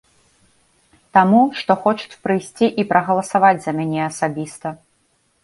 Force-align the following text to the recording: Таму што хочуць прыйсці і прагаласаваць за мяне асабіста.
Таму 1.17 1.41
што 1.59 1.71
хочуць 1.83 2.19
прыйсці 2.23 2.71
і 2.85 2.87
прагаласаваць 2.93 3.53
за 3.67 3.71
мяне 3.83 4.01
асабіста. 4.09 4.67